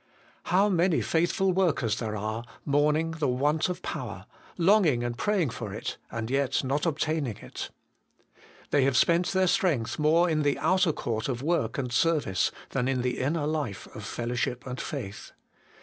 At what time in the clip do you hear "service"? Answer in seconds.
11.93-12.49